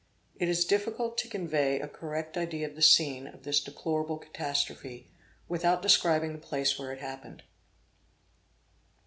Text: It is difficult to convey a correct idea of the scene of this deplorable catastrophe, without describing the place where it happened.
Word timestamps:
It 0.39 0.49
is 0.49 0.65
difficult 0.65 1.19
to 1.19 1.27
convey 1.29 1.79
a 1.79 1.87
correct 1.87 2.35
idea 2.35 2.67
of 2.67 2.73
the 2.73 2.81
scene 2.81 3.27
of 3.27 3.43
this 3.43 3.59
deplorable 3.59 4.17
catastrophe, 4.17 5.11
without 5.47 5.83
describing 5.83 6.31
the 6.31 6.39
place 6.39 6.79
where 6.79 6.91
it 6.91 7.01
happened. 7.01 7.43